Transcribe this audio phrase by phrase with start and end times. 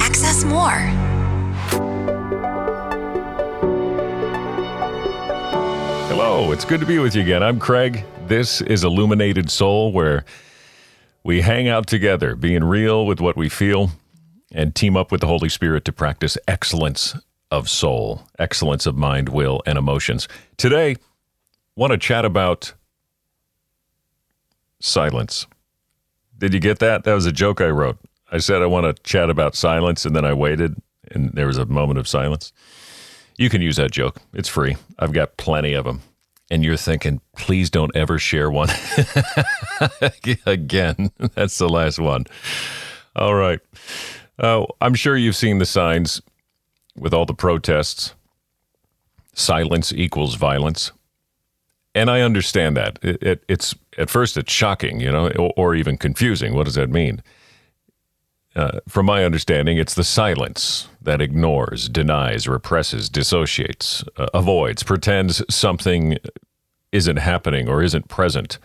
[0.00, 0.80] Access more.
[6.08, 7.42] Hello, it's good to be with you again.
[7.42, 8.04] I'm Craig.
[8.26, 10.24] This is Illuminated Soul, where
[11.22, 13.90] we hang out together, being real with what we feel,
[14.52, 17.16] and team up with the Holy Spirit to practice excellence
[17.50, 20.28] of soul, excellence of mind, will, and emotions.
[20.56, 20.96] Today,
[21.76, 22.72] want to chat about
[24.80, 25.46] silence.
[26.36, 27.04] Did you get that?
[27.04, 27.98] That was a joke I wrote.
[28.30, 31.58] I said I want to chat about silence, and then I waited, and there was
[31.58, 32.52] a moment of silence.
[33.36, 34.16] You can use that joke.
[34.34, 34.76] It's free.
[34.98, 36.02] I've got plenty of them.
[36.50, 38.70] And you're thinking, please don't ever share one
[40.46, 41.10] again.
[41.34, 42.24] That's the last one.
[43.14, 43.60] All right.
[44.38, 46.22] Uh, I'm sure you've seen the signs
[46.96, 48.14] with all the protests.
[49.34, 50.90] Silence equals violence.
[51.94, 52.98] And I understand that.
[53.02, 56.54] It, it, it's at first it's shocking, you know, or, or even confusing.
[56.54, 57.22] What does that mean?
[58.56, 65.42] Uh, from my understanding, it's the silence that ignores, denies, represses, dissociates, uh, avoids, pretends
[65.54, 66.18] something
[66.90, 68.58] isn't happening or isn't present.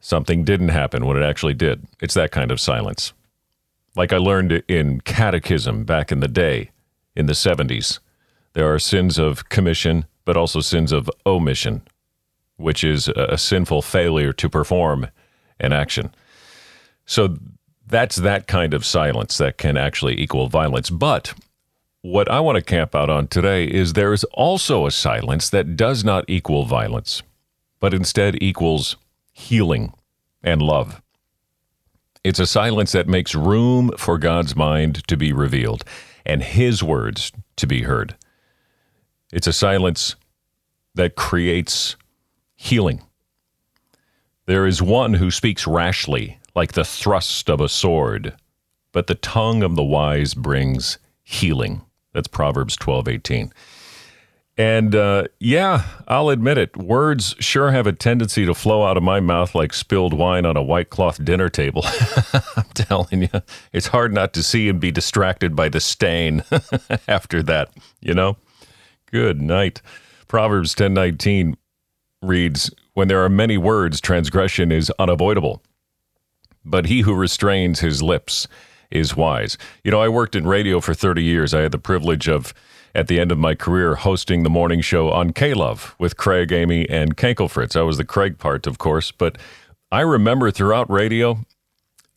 [0.00, 1.86] Something didn't happen when it actually did.
[2.00, 3.12] It's that kind of silence.
[3.96, 6.70] Like I learned in catechism back in the day,
[7.16, 7.98] in the 70s,
[8.52, 11.82] there are sins of commission, but also sins of omission,
[12.56, 15.08] which is a sinful failure to perform
[15.58, 16.14] an action.
[17.06, 17.38] So
[17.88, 20.90] that's that kind of silence that can actually equal violence.
[20.90, 21.34] But
[22.02, 25.76] what I want to camp out on today is there is also a silence that
[25.76, 27.22] does not equal violence,
[27.80, 28.96] but instead equals
[29.32, 29.94] healing
[30.42, 31.00] and love.
[32.24, 35.84] It's a silence that makes room for God's mind to be revealed
[36.26, 38.16] and His words to be heard.
[39.32, 40.14] It's a silence
[40.94, 41.96] that creates
[42.54, 43.02] healing.
[44.46, 48.34] There is one who speaks rashly like the thrust of a sword,
[48.90, 51.82] but the tongue of the wise brings healing.
[52.12, 53.52] That's Proverbs 12:18.
[54.56, 56.76] And uh, yeah, I'll admit it.
[56.76, 60.56] Words sure have a tendency to flow out of my mouth like spilled wine on
[60.56, 61.84] a white cloth dinner table.
[62.56, 66.42] I'm telling you, it's hard not to see and be distracted by the stain
[67.06, 67.70] after that.
[68.00, 68.36] You know.
[69.12, 69.80] Good night.
[70.26, 71.54] Proverbs 10:19
[72.20, 75.62] reads, "When there are many words, transgression is unavoidable."
[76.70, 78.46] But he who restrains his lips
[78.90, 79.58] is wise.
[79.84, 81.52] You know, I worked in radio for 30 years.
[81.52, 82.54] I had the privilege of,
[82.94, 86.52] at the end of my career, hosting the morning show on K Love with Craig,
[86.52, 87.76] Amy, and Kankel Fritz.
[87.76, 89.36] I was the Craig part, of course, but
[89.92, 91.38] I remember throughout radio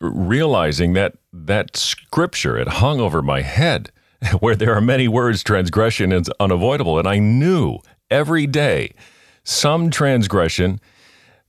[0.00, 3.90] realizing that that scripture it hung over my head
[4.40, 7.78] where there are many words transgression is unavoidable and i knew
[8.10, 8.92] every day
[9.44, 10.80] some transgression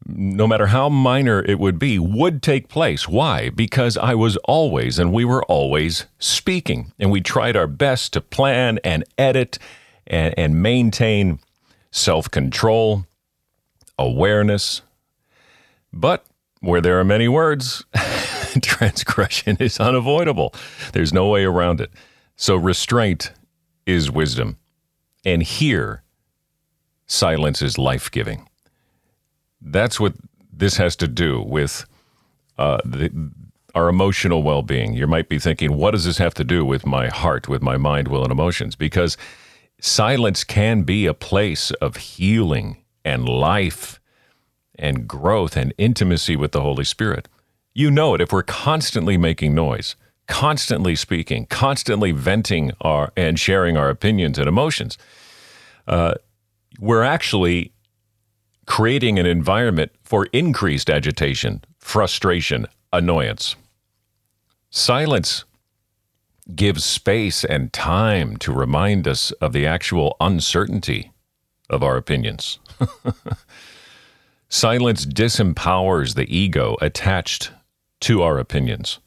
[0.08, 3.08] no matter how minor it would be, would take place.
[3.08, 3.50] Why?
[3.50, 6.92] Because I was always, and we were always speaking.
[7.00, 9.60] And we tried our best to plan and edit
[10.08, 11.40] and, and maintain
[11.92, 13.06] self control,
[13.98, 14.82] awareness.
[15.94, 16.26] But
[16.62, 17.84] where there are many words,
[18.62, 20.54] transgression is unavoidable.
[20.94, 21.92] There's no way around it.
[22.36, 23.32] So restraint
[23.86, 24.58] is wisdom.
[25.24, 26.02] And here,
[27.06, 28.48] silence is life giving
[29.62, 30.14] that's what
[30.52, 31.86] this has to do with
[32.58, 33.32] uh, the,
[33.74, 34.94] our emotional well being.
[34.94, 37.78] You might be thinking, what does this have to do with my heart, with my
[37.78, 38.76] mind, will, and emotions?
[38.76, 39.18] Because
[39.80, 44.00] silence can be a place of healing and life
[44.78, 47.28] and growth and intimacy with the Holy Spirit.
[47.74, 49.96] You know it if we're constantly making noise,
[50.28, 54.98] constantly speaking, constantly venting our and sharing our opinions and emotions.
[55.88, 56.16] Uh,
[56.80, 57.72] we're actually
[58.72, 63.58] creating an environment for increased agitation, frustration, annoyance.
[64.70, 65.44] Silence
[66.56, 71.12] gives space and time to remind us of the actual uncertainty
[71.70, 72.60] of our opinions.
[74.48, 77.52] Silence disempowers the ego attached
[78.00, 79.00] to our opinions,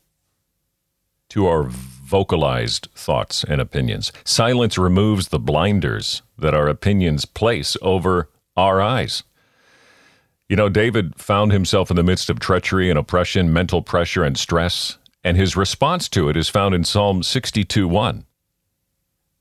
[1.31, 4.13] to our vocalized thoughts and opinions.
[4.27, 8.29] Silence removes the blinders that our opinions place over
[8.59, 9.23] our eyes.
[10.49, 14.37] You know, David found himself in the midst of treachery and oppression, mental pressure and
[14.37, 18.27] stress, and his response to it is found in Psalm 62 1.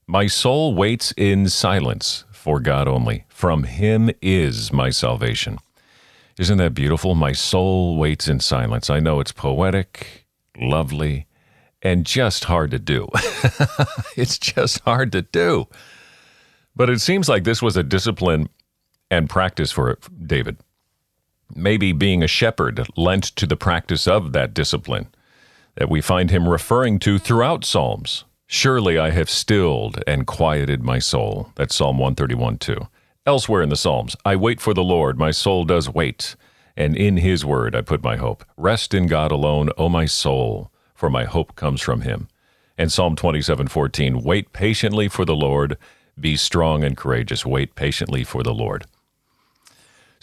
[0.08, 3.26] My soul waits in silence for God only.
[3.28, 5.60] From him is my salvation.
[6.40, 7.16] Isn't that beautiful?
[7.16, 8.90] My soul waits in silence.
[8.90, 10.26] I know it's poetic,
[10.58, 11.28] lovely,
[11.82, 13.10] and just hard to do.
[14.16, 15.68] it's just hard to do.
[16.76, 18.48] But it seems like this was a discipline
[19.12, 20.58] and practice for David.
[21.56, 25.07] Maybe being a shepherd lent to the practice of that discipline.
[25.75, 28.25] that we find him referring to throughout Psalms.
[28.48, 31.51] Surely I have stilled and quieted my soul.
[31.56, 32.78] That's Psalm 131 2.
[33.25, 36.36] Elsewhere in the Psalms, I wait for the Lord, my soul does wait,
[36.78, 38.46] and in his word I put my hope.
[38.57, 42.28] Rest in God alone, O my soul, for my hope comes from him.
[42.78, 45.78] And Psalm 27 14, wait patiently for the Lord,
[46.19, 47.46] be strong and courageous.
[47.46, 48.86] Wait patiently for the Lord.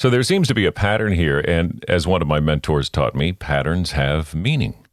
[0.00, 3.14] So there seems to be a pattern here, and as one of my mentors taught
[3.14, 4.86] me, patterns have meaning.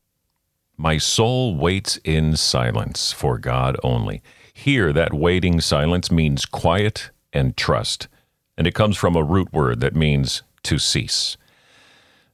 [0.75, 4.21] My soul waits in silence for God only.
[4.53, 8.09] Here, that waiting silence means quiet and trust,
[8.57, 11.37] and it comes from a root word that means to cease.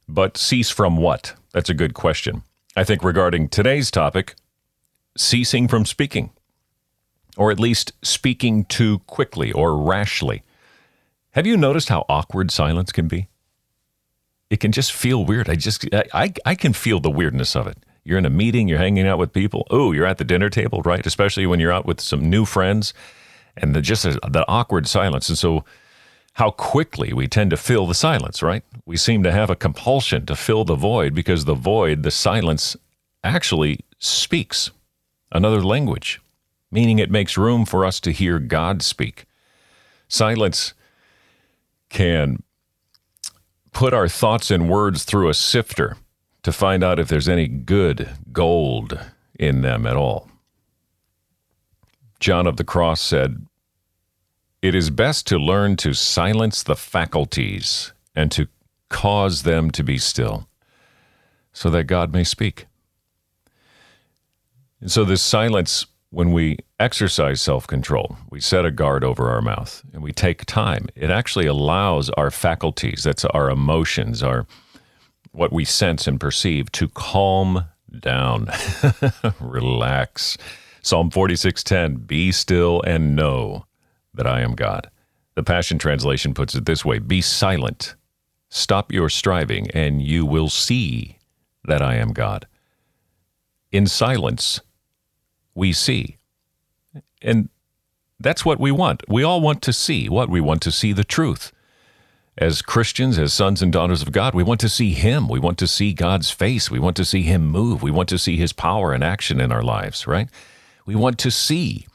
[0.08, 1.36] But cease from what?
[1.52, 2.42] That's a good question.
[2.74, 4.34] I think regarding today's topic,
[5.16, 6.30] ceasing from speaking,
[7.36, 10.42] or at least speaking too quickly or rashly.
[11.34, 13.28] Have you noticed how awkward silence can be?
[14.50, 15.50] It can just feel weird.
[15.50, 17.76] I just, I, I can feel the weirdness of it.
[18.04, 19.66] You're in a meeting, you're hanging out with people.
[19.68, 21.04] Oh, you're at the dinner table, right?
[21.04, 22.94] Especially when you're out with some new friends
[23.56, 25.28] and the, just the awkward silence.
[25.28, 25.64] And so,
[26.34, 28.62] how quickly we tend to fill the silence, right?
[28.86, 32.76] We seem to have a compulsion to fill the void because the void, the silence,
[33.24, 34.70] actually speaks
[35.32, 36.20] another language,
[36.70, 39.24] meaning it makes room for us to hear God speak.
[40.06, 40.74] Silence
[41.90, 42.42] can
[43.72, 45.96] put our thoughts and words through a sifter
[46.42, 48.98] to find out if there's any good gold
[49.38, 50.28] in them at all.
[52.20, 53.46] John of the Cross said,
[54.62, 58.48] It is best to learn to silence the faculties and to
[58.88, 60.48] cause them to be still,
[61.52, 62.66] so that God may speak.
[64.80, 69.42] And so, this silence, when we exercise self control, we set a guard over our
[69.42, 74.46] mouth and we take time, it actually allows our faculties, that's our emotions, our
[75.32, 77.64] what we sense and perceive to calm
[77.98, 78.48] down.
[79.40, 80.38] Relax.
[80.82, 83.66] Psalm 46:10, "Be still and know
[84.14, 84.90] that I am God."
[85.34, 87.96] The Passion translation puts it this way, "Be silent.
[88.50, 91.18] Stop your striving and you will see
[91.64, 92.46] that I am God."
[93.72, 94.60] In silence,
[95.54, 96.18] we see.
[97.22, 97.48] And
[98.20, 99.02] that's what we want.
[99.08, 101.52] We all want to see what we want to see the truth
[102.36, 105.28] as Christians, as sons and daughters of God, we want to see Him.
[105.28, 106.70] We want to see God's face.
[106.70, 107.82] We want to see Him move.
[107.82, 110.28] We want to see His power and action in our lives, right?
[110.84, 111.86] We want to see.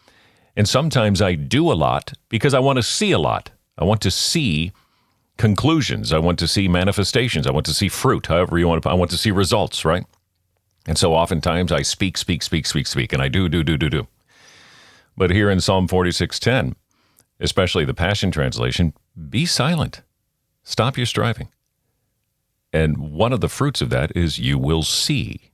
[0.56, 3.52] And sometimes I do a lot because I want to see a lot.
[3.78, 4.72] I want to see
[5.38, 6.14] conclusions.
[6.14, 7.46] I want to see manifestations.
[7.46, 10.06] I want to see fruit, however you want to, I want to see results, right?
[10.86, 13.90] And so oftentimes I speak, speak, speak, speak, speak, and I do, do, do, do,
[13.90, 14.08] do.
[15.16, 16.76] But here in Psalm 46:10,
[17.40, 18.94] especially the Passion Translation,
[19.30, 20.02] be silent
[20.70, 21.48] Stop your striving.
[22.72, 25.52] And one of the fruits of that is you will see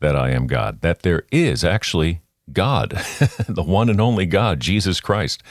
[0.00, 2.20] that I am God, that there is actually
[2.52, 2.90] God,
[3.48, 5.42] the one and only God, Jesus Christ.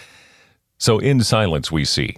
[0.78, 2.18] So in silence we see.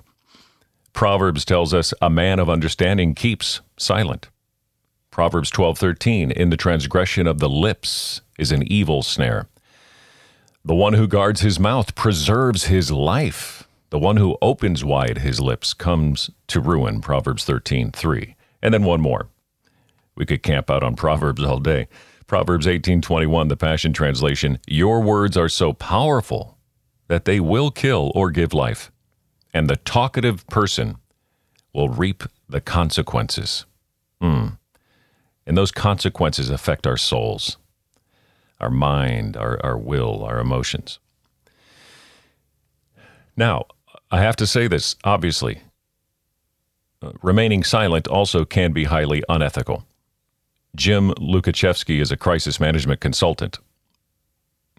[0.91, 4.27] Proverbs tells us a man of understanding keeps silent.
[5.17, 9.47] Proverbs 12:13 in the transgression of the lips is an evil snare.
[10.63, 13.67] The one who guards his mouth preserves his life.
[13.89, 18.35] The one who opens wide his lips comes to ruin, Proverbs 13:3.
[18.61, 19.29] And then one more.
[20.15, 21.87] We could camp out on Proverbs all day.
[22.27, 26.59] Proverbs 18:21, the Passion Translation, "Your words are so powerful
[27.07, 28.91] that they will kill or give life,
[29.51, 30.97] and the talkative person
[31.73, 33.65] will reap the consequences."
[34.21, 34.49] Hmm.
[35.47, 37.57] And those consequences affect our souls,
[38.59, 40.99] our mind, our, our will, our emotions.
[43.37, 43.65] Now,
[44.11, 45.61] I have to say this, obviously.
[47.01, 49.85] Uh, remaining silent also can be highly unethical.
[50.75, 53.59] Jim Lukaszewski is a crisis management consultant.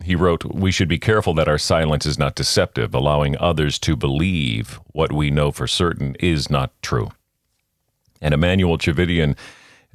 [0.05, 3.97] He wrote, We should be careful that our silence is not deceptive, allowing others to
[3.97, 7.11] believe what we know for certain is not true.
[8.21, 9.37] And Emmanuel Tchividjian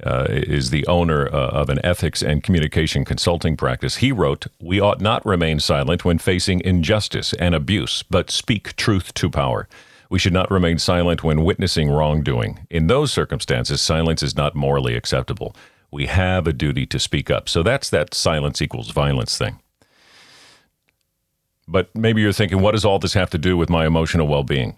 [0.04, 3.96] uh, is the owner uh, of an ethics and communication consulting practice.
[3.96, 9.14] He wrote, We ought not remain silent when facing injustice and abuse, but speak truth
[9.14, 9.68] to power.
[10.10, 12.66] We should not remain silent when witnessing wrongdoing.
[12.70, 15.56] In those circumstances, silence is not morally acceptable.
[15.90, 17.48] We have a duty to speak up.
[17.48, 19.60] So that's that silence equals violence thing.
[21.66, 24.42] But maybe you're thinking, what does all this have to do with my emotional well
[24.42, 24.76] being?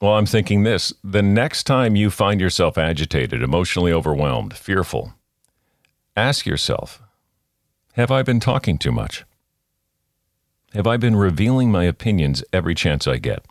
[0.00, 5.12] Well, I'm thinking this the next time you find yourself agitated, emotionally overwhelmed, fearful,
[6.16, 7.02] ask yourself
[7.94, 9.24] Have I been talking too much?
[10.72, 13.44] Have I been revealing my opinions every chance I get?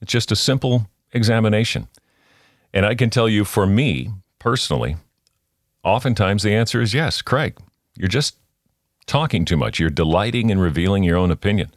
[0.00, 1.88] It's just a simple examination.
[2.72, 4.96] And I can tell you for me personally,
[5.82, 7.58] oftentimes the answer is yes, Craig.
[7.96, 8.36] You're just
[9.06, 9.80] talking too much.
[9.80, 11.72] You're delighting in revealing your own opinion.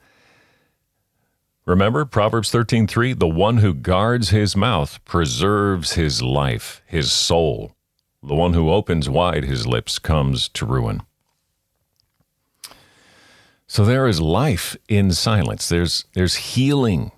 [1.68, 7.76] Remember Proverbs 13:3, the one who guards his mouth preserves his life, his soul.
[8.24, 11.02] The one who opens wide his lips comes to ruin.
[13.68, 15.68] So there is life in silence.
[15.68, 17.12] There's there's healing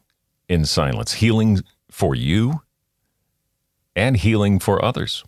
[0.48, 1.13] in silence.
[1.13, 2.63] Healing for you
[3.96, 5.24] and healing for others.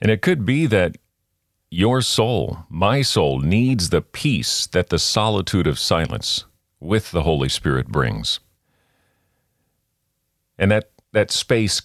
[0.00, 0.96] And it could be that
[1.70, 6.44] your soul, my soul, needs the peace that the solitude of silence
[6.80, 8.40] with the Holy Spirit brings.
[10.58, 11.82] And that, that space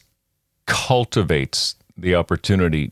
[0.66, 2.92] cultivates the opportunity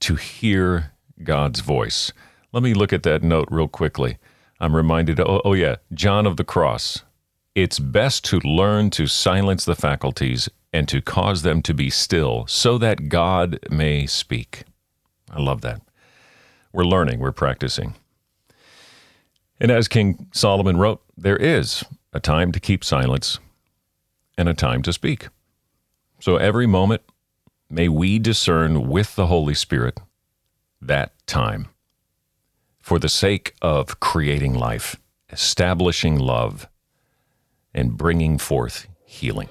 [0.00, 2.12] to hear God's voice.
[2.52, 4.18] Let me look at that note real quickly.
[4.60, 7.02] I'm reminded, oh, oh, yeah, John of the Cross.
[7.54, 12.46] It's best to learn to silence the faculties and to cause them to be still
[12.46, 14.64] so that God may speak.
[15.30, 15.80] I love that.
[16.72, 17.94] We're learning, we're practicing.
[19.60, 23.38] And as King Solomon wrote, there is a time to keep silence
[24.36, 25.28] and a time to speak.
[26.20, 27.02] So every moment,
[27.70, 30.00] may we discern with the Holy Spirit
[30.80, 31.68] that time
[32.80, 34.96] for the sake of creating life,
[35.30, 36.68] establishing love,
[37.74, 39.48] and bringing forth healing.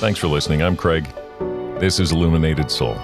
[0.00, 0.62] Thanks for listening.
[0.62, 1.06] I'm Craig.
[1.78, 2.98] This is Illuminated Soul.